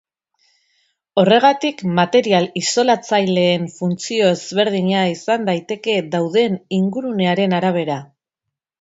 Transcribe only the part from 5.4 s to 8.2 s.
daiteke dauden ingurunearen arabera.